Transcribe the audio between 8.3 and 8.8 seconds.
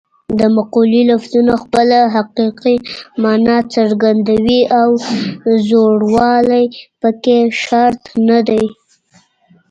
دی